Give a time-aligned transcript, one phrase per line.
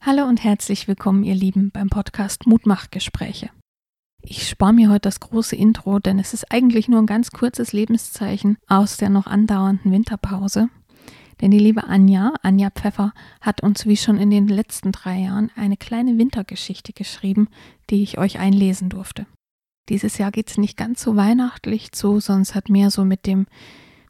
[0.00, 3.50] Hallo und herzlich willkommen, ihr Lieben, beim Podcast Mutmachgespräche.
[4.22, 7.72] Ich spare mir heute das große Intro, denn es ist eigentlich nur ein ganz kurzes
[7.72, 10.68] Lebenszeichen aus der noch andauernden Winterpause.
[11.40, 15.50] Denn die liebe Anja, Anja Pfeffer, hat uns wie schon in den letzten drei Jahren
[15.56, 17.48] eine kleine Wintergeschichte geschrieben,
[17.90, 19.26] die ich euch einlesen durfte.
[19.88, 23.26] Dieses Jahr geht es nicht ganz so weihnachtlich zu, sondern es hat mehr so mit
[23.26, 23.46] dem,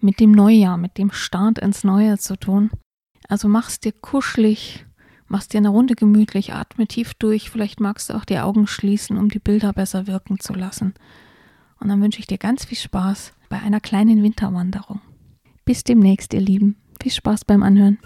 [0.00, 2.70] mit dem Neujahr, mit dem Start ins Neue zu tun.
[3.28, 4.86] Also mach's dir kuschelig,
[5.32, 9.16] Machst dir eine Runde gemütlich, atme tief durch, vielleicht magst du auch die Augen schließen,
[9.16, 10.92] um die Bilder besser wirken zu lassen.
[11.80, 15.00] Und dann wünsche ich dir ganz viel Spaß bei einer kleinen Winterwanderung.
[15.64, 16.76] Bis demnächst, ihr Lieben.
[17.00, 17.98] Viel Spaß beim Anhören.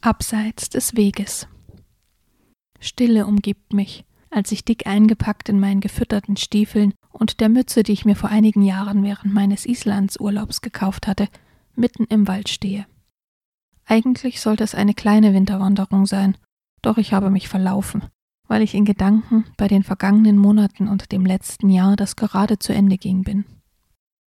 [0.00, 1.48] Abseits des Weges.
[2.80, 7.92] Stille umgibt mich, als ich dick eingepackt in meinen gefütterten Stiefeln und der Mütze, die
[7.92, 11.28] ich mir vor einigen Jahren während meines Islandsurlaubs gekauft hatte,
[11.74, 12.86] mitten im Wald stehe.
[13.84, 16.36] Eigentlich sollte es eine kleine Winterwanderung sein,
[16.82, 18.04] doch ich habe mich verlaufen,
[18.46, 22.72] weil ich in Gedanken bei den vergangenen Monaten und dem letzten Jahr, das gerade zu
[22.72, 23.44] Ende ging, bin.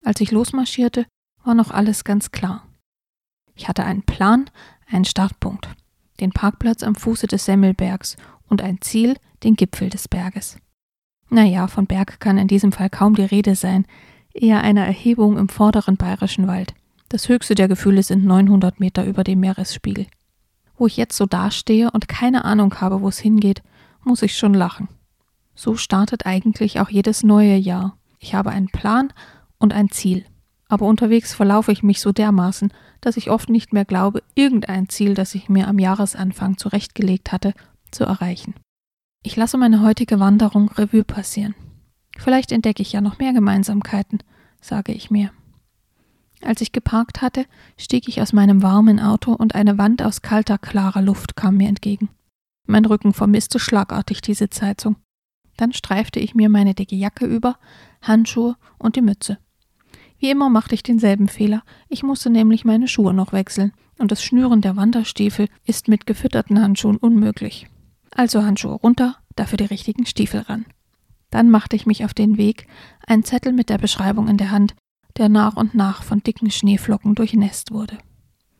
[0.03, 1.05] Als ich losmarschierte,
[1.43, 2.65] war noch alles ganz klar.
[3.55, 4.49] Ich hatte einen Plan,
[4.91, 5.69] einen Startpunkt,
[6.19, 10.57] den Parkplatz am Fuße des Semmelbergs und ein Ziel, den Gipfel des Berges.
[11.29, 13.85] Naja, von Berg kann in diesem Fall kaum die Rede sein,
[14.33, 16.73] eher einer Erhebung im vorderen bayerischen Wald.
[17.09, 20.07] Das höchste der Gefühle sind 900 Meter über dem Meeresspiegel.
[20.77, 23.61] Wo ich jetzt so dastehe und keine Ahnung habe, wo es hingeht,
[24.03, 24.87] muss ich schon lachen.
[25.55, 27.97] So startet eigentlich auch jedes neue Jahr.
[28.19, 29.11] Ich habe einen Plan
[29.57, 30.25] und ein Ziel
[30.69, 35.15] aber unterwegs verlaufe ich mich so dermaßen, dass ich oft nicht mehr glaube, irgendein Ziel,
[35.15, 37.53] das ich mir am Jahresanfang zurechtgelegt hatte,
[37.91, 38.53] zu erreichen.
[39.23, 41.55] Ich lasse meine heutige Wanderung Revue passieren.
[42.17, 44.19] Vielleicht entdecke ich ja noch mehr Gemeinsamkeiten,
[44.61, 45.31] sage ich mir.
[46.41, 50.57] Als ich geparkt hatte, stieg ich aus meinem warmen Auto und eine Wand aus kalter,
[50.57, 52.09] klarer Luft kam mir entgegen.
[52.67, 54.97] Mein Rücken vermisste schlagartig diese Zeizung.
[55.57, 57.57] Dann streifte ich mir meine dicke Jacke über,
[58.01, 59.39] Handschuhe und die Mütze.
[60.19, 61.63] Wie immer machte ich denselben Fehler.
[61.87, 66.61] Ich musste nämlich meine Schuhe noch wechseln, und das Schnüren der Wanderstiefel ist mit gefütterten
[66.61, 67.67] Handschuhen unmöglich.
[68.11, 70.65] Also Handschuhe runter, dafür die richtigen Stiefel ran.
[71.29, 72.67] Dann machte ich mich auf den Weg,
[73.05, 74.75] ein Zettel mit der Beschreibung in der Hand,
[75.17, 77.97] der nach und nach von dicken Schneeflocken durchnässt wurde.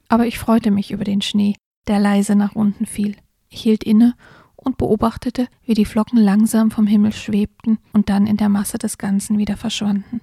[0.07, 1.55] Aber ich freute mich über den Schnee,
[1.87, 3.15] der leise nach unten fiel.
[3.49, 4.15] Ich hielt inne
[4.55, 8.97] und beobachtete, wie die Flocken langsam vom Himmel schwebten und dann in der Masse des
[8.97, 10.21] Ganzen wieder verschwanden.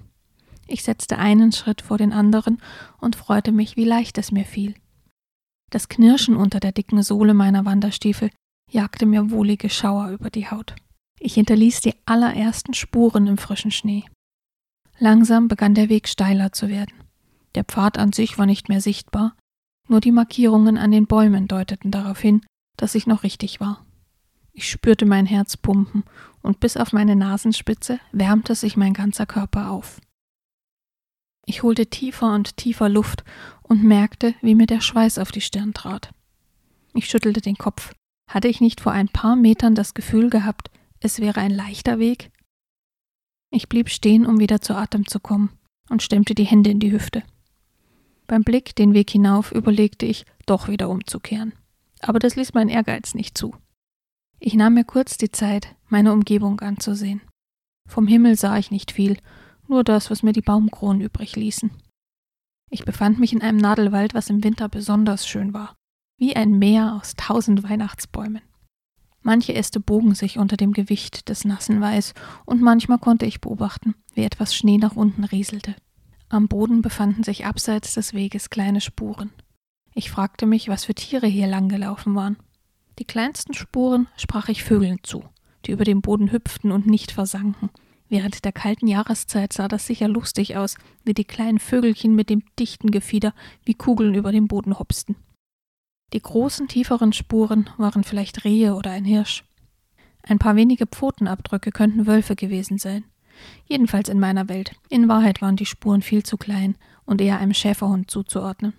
[0.67, 2.61] Ich setzte einen Schritt vor den anderen
[2.99, 4.75] und freute mich, wie leicht es mir fiel.
[5.71, 8.29] Das Knirschen unter der dicken Sohle meiner Wanderstiefel
[8.69, 10.75] jagte mir wohlige Schauer über die Haut.
[11.19, 14.05] Ich hinterließ die allerersten Spuren im frischen Schnee.
[14.99, 16.93] Langsam begann der Weg steiler zu werden.
[17.55, 19.35] Der Pfad an sich war nicht mehr sichtbar,
[19.87, 22.45] nur die Markierungen an den Bäumen deuteten darauf hin,
[22.75, 23.85] dass ich noch richtig war.
[24.51, 26.03] Ich spürte mein Herz pumpen,
[26.41, 29.99] und bis auf meine Nasenspitze wärmte sich mein ganzer Körper auf.
[31.49, 33.23] Ich holte tiefer und tiefer Luft
[33.63, 36.11] und merkte, wie mir der Schweiß auf die Stirn trat.
[36.93, 37.93] Ich schüttelte den Kopf.
[38.29, 40.69] Hatte ich nicht vor ein paar Metern das Gefühl gehabt,
[40.99, 42.31] es wäre ein leichter Weg?
[43.49, 45.49] Ich blieb stehen, um wieder zu Atem zu kommen,
[45.89, 47.23] und stemmte die Hände in die Hüfte.
[48.27, 51.53] Beim Blick den Weg hinauf überlegte ich, doch wieder umzukehren.
[52.01, 53.55] Aber das ließ mein Ehrgeiz nicht zu.
[54.39, 57.21] Ich nahm mir kurz die Zeit, meine Umgebung anzusehen.
[57.87, 59.17] Vom Himmel sah ich nicht viel,
[59.69, 61.71] nur das, was mir die Baumkronen übrig ließen.
[62.69, 65.75] Ich befand mich in einem Nadelwald, was im Winter besonders schön war,
[66.17, 68.41] wie ein Meer aus tausend Weihnachtsbäumen.
[69.21, 72.13] Manche Äste bogen sich unter dem Gewicht des nassen Weiß,
[72.45, 75.75] und manchmal konnte ich beobachten, wie etwas Schnee nach unten rieselte.
[76.29, 79.31] Am Boden befanden sich abseits des Weges kleine Spuren.
[79.93, 82.37] Ich fragte mich, was für Tiere hier langgelaufen waren.
[82.99, 85.23] Die kleinsten Spuren sprach ich Vögeln zu,
[85.65, 87.69] die über dem Boden hüpften und nicht versanken,
[88.09, 92.43] Während der kalten Jahreszeit sah das sicher lustig aus, wie die kleinen Vögelchen mit dem
[92.57, 93.33] dichten Gefieder
[93.65, 95.15] wie Kugeln über dem Boden hopsten.
[96.13, 99.43] Die großen, tieferen Spuren waren vielleicht Rehe oder ein Hirsch.
[100.23, 103.03] Ein paar wenige Pfotenabdrücke könnten Wölfe gewesen sein.
[103.65, 104.71] Jedenfalls in meiner Welt.
[104.89, 106.75] In Wahrheit waren die Spuren viel zu klein
[107.05, 108.73] und eher einem Schäferhund zuzuordnen.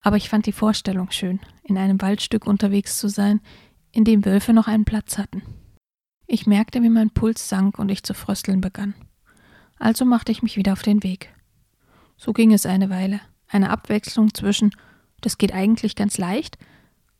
[0.00, 3.40] Aber ich fand die Vorstellung schön, in einem Waldstück unterwegs zu sein,
[3.92, 5.42] in dem Wölfe noch einen Platz hatten.
[6.30, 8.94] Ich merkte, wie mein Puls sank und ich zu frösteln begann.
[9.78, 11.34] Also machte ich mich wieder auf den Weg.
[12.18, 13.20] So ging es eine Weile.
[13.48, 14.72] Eine Abwechslung zwischen
[15.22, 16.58] das geht eigentlich ganz leicht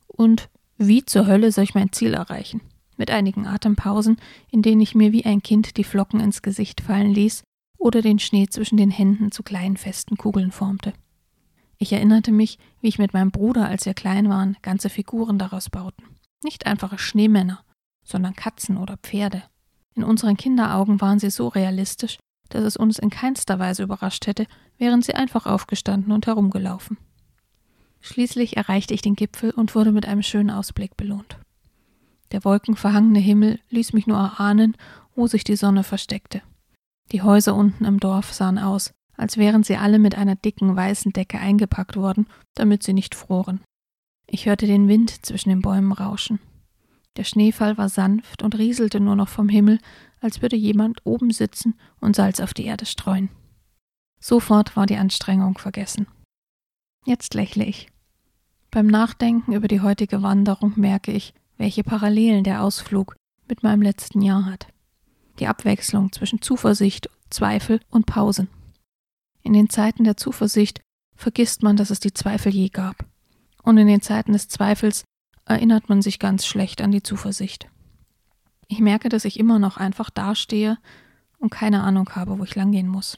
[0.07, 2.61] und wie zur Hölle soll ich mein Ziel erreichen?
[2.97, 4.17] Mit einigen Atempausen,
[4.51, 7.43] in denen ich mir wie ein Kind die Flocken ins Gesicht fallen ließ
[7.77, 10.93] oder den Schnee zwischen den Händen zu kleinen festen Kugeln formte.
[11.77, 15.69] Ich erinnerte mich, wie ich mit meinem Bruder, als wir klein waren, ganze Figuren daraus
[15.69, 16.03] bauten.
[16.43, 17.63] Nicht einfache Schneemänner,
[18.09, 19.43] sondern Katzen oder Pferde.
[19.95, 22.17] In unseren Kinderaugen waren sie so realistisch,
[22.49, 24.47] dass es uns in keinster Weise überrascht hätte,
[24.77, 26.97] wären sie einfach aufgestanden und herumgelaufen.
[28.01, 31.37] Schließlich erreichte ich den Gipfel und wurde mit einem schönen Ausblick belohnt.
[32.31, 34.75] Der wolkenverhangene Himmel ließ mich nur erahnen,
[35.15, 36.41] wo sich die Sonne versteckte.
[37.11, 41.11] Die Häuser unten im Dorf sahen aus, als wären sie alle mit einer dicken weißen
[41.11, 43.61] Decke eingepackt worden, damit sie nicht froren.
[44.27, 46.39] Ich hörte den Wind zwischen den Bäumen rauschen.
[47.19, 49.79] Der Schneefall war sanft und rieselte nur noch vom Himmel,
[50.21, 53.27] als würde jemand oben sitzen und Salz auf die Erde streuen.
[54.21, 56.07] Sofort war die Anstrengung vergessen.
[57.05, 57.89] Jetzt lächle ich.
[58.71, 63.17] Beim Nachdenken über die heutige Wanderung merke ich, welche Parallelen der Ausflug
[63.49, 64.67] mit meinem letzten Jahr hat.
[65.39, 68.47] Die Abwechslung zwischen Zuversicht, Zweifel und Pausen.
[69.41, 70.79] In den Zeiten der Zuversicht
[71.17, 73.03] vergisst man, dass es die Zweifel je gab.
[73.61, 75.03] Und in den Zeiten des Zweifels
[75.49, 77.67] erinnert man sich ganz schlecht an die Zuversicht.
[78.67, 80.77] Ich merke, dass ich immer noch einfach dastehe
[81.39, 83.17] und keine Ahnung habe, wo ich langgehen muss.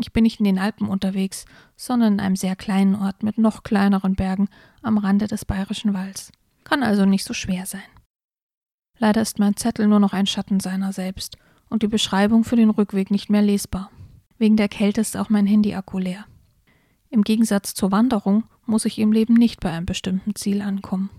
[0.00, 1.44] Ich bin nicht in den Alpen unterwegs,
[1.76, 4.48] sondern in einem sehr kleinen Ort mit noch kleineren Bergen
[4.82, 6.32] am Rande des bayerischen Walds.
[6.64, 7.82] Kann also nicht so schwer sein.
[8.98, 11.36] Leider ist mein Zettel nur noch ein Schatten seiner selbst
[11.68, 13.90] und die Beschreibung für den Rückweg nicht mehr lesbar.
[14.38, 16.24] Wegen der Kälte ist auch mein Handy-Akku leer.
[17.10, 21.10] Im Gegensatz zur Wanderung muss ich im Leben nicht bei einem bestimmten Ziel ankommen.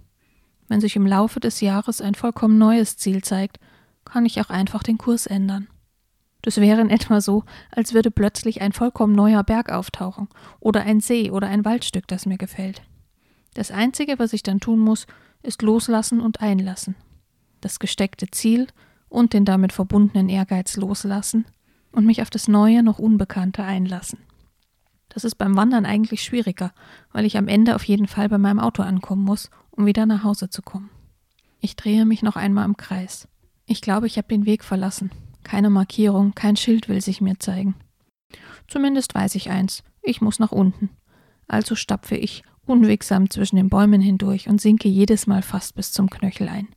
[0.69, 3.59] Wenn sich im Laufe des Jahres ein vollkommen neues Ziel zeigt,
[4.05, 5.67] kann ich auch einfach den Kurs ändern.
[6.41, 10.29] Das wäre in etwa so, als würde plötzlich ein vollkommen neuer Berg auftauchen
[10.59, 12.81] oder ein See oder ein Waldstück, das mir gefällt.
[13.55, 15.05] Das Einzige, was ich dann tun muss,
[15.41, 16.95] ist loslassen und einlassen.
[17.61, 18.67] Das gesteckte Ziel
[19.09, 21.45] und den damit verbundenen Ehrgeiz loslassen
[21.91, 24.19] und mich auf das Neue, noch Unbekannte einlassen.
[25.09, 26.71] Das ist beim Wandern eigentlich schwieriger,
[27.11, 29.49] weil ich am Ende auf jeden Fall bei meinem Auto ankommen muss,
[29.79, 30.89] um wieder nach Hause zu kommen.
[31.61, 33.29] Ich drehe mich noch einmal im Kreis.
[33.65, 35.09] Ich glaube, ich habe den Weg verlassen.
[35.43, 37.75] Keine Markierung, kein Schild will sich mir zeigen.
[38.67, 40.89] Zumindest weiß ich eins, ich muss nach unten.
[41.47, 46.09] Also stapfe ich unwegsam zwischen den Bäumen hindurch und sinke jedes Mal fast bis zum
[46.09, 46.67] Knöchel ein.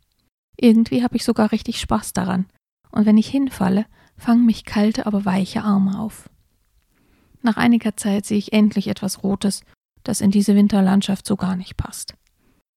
[0.56, 2.46] Irgendwie habe ich sogar richtig Spaß daran,
[2.92, 3.84] und wenn ich hinfalle,
[4.16, 6.30] fangen mich kalte, aber weiche Arme auf.
[7.42, 9.64] Nach einiger Zeit sehe ich endlich etwas Rotes,
[10.04, 12.14] das in diese Winterlandschaft so gar nicht passt.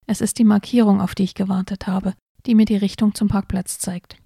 [0.07, 2.13] Es ist die Markierung, auf die ich gewartet habe,
[2.45, 4.17] die mir die Richtung zum Parkplatz zeigt.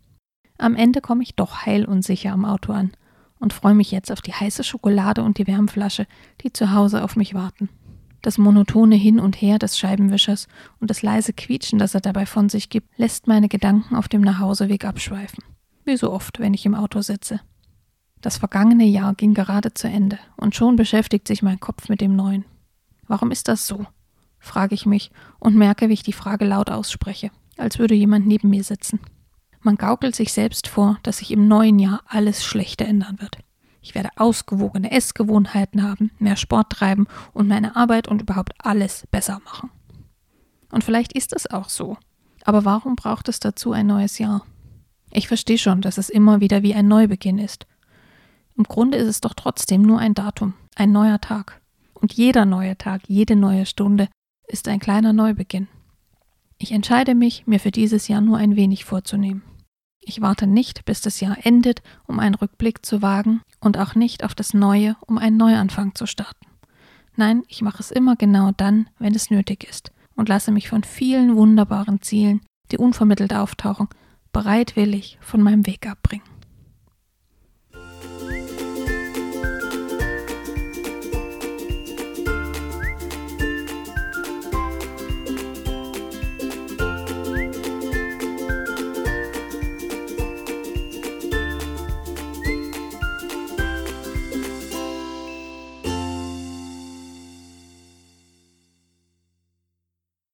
[0.57, 2.91] Am Ende komme ich doch heil und sicher am Auto an
[3.39, 6.05] und freue mich jetzt auf die heiße Schokolade und die Wärmflasche,
[6.41, 7.69] die zu Hause auf mich warten.
[8.21, 10.49] Das monotone Hin und Her des Scheibenwischers
[10.81, 14.21] und das leise Quietschen, das er dabei von sich gibt, lässt meine Gedanken auf dem
[14.21, 15.43] Nachhauseweg abschweifen.
[15.85, 17.39] Wie so oft, wenn ich im Auto sitze.
[18.19, 22.17] Das vergangene Jahr ging gerade zu Ende und schon beschäftigt sich mein Kopf mit dem
[22.17, 22.43] Neuen.
[23.07, 23.85] Warum ist das so?
[24.39, 28.49] Frage ich mich und merke, wie ich die Frage laut ausspreche, als würde jemand neben
[28.49, 28.99] mir sitzen.
[29.61, 33.39] Man gaukelt sich selbst vor, dass sich im neuen Jahr alles schlechter ändern wird.
[33.81, 39.39] Ich werde ausgewogene Essgewohnheiten haben, mehr Sport treiben und meine Arbeit und überhaupt alles besser
[39.45, 39.69] machen.
[40.71, 41.97] Und vielleicht ist es auch so.
[42.43, 44.45] Aber warum braucht es dazu ein neues Jahr?
[45.11, 47.65] Ich verstehe schon, dass es immer wieder wie ein Neubeginn ist.
[48.55, 51.61] Im Grunde ist es doch trotzdem nur ein Datum, ein neuer Tag.
[51.93, 54.07] Und jeder neue Tag, jede neue Stunde
[54.49, 55.67] ist ein kleiner Neubeginn.
[56.57, 59.43] Ich entscheide mich, mir für dieses Jahr nur ein wenig vorzunehmen.
[60.01, 64.23] Ich warte nicht, bis das Jahr endet, um einen Rückblick zu wagen und auch nicht
[64.23, 66.47] auf das Neue, um einen Neuanfang zu starten.
[67.15, 70.83] Nein, ich mache es immer genau dann, wenn es nötig ist und lasse mich von
[70.83, 72.41] vielen wunderbaren Zielen,
[72.71, 73.87] die unvermittelt auftauchen,
[74.31, 76.25] bereitwillig von meinem Weg abbringen.